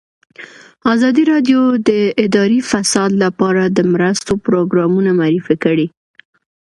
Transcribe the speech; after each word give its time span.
ازادي 0.93 1.23
راډیو 1.31 1.61
د 1.89 1.91
اداري 2.25 2.59
فساد 2.69 3.11
لپاره 3.23 3.63
د 3.77 3.79
مرستو 3.93 4.31
پروګرامونه 4.45 5.09
معرفي 5.19 5.55
کړي. 5.63 5.87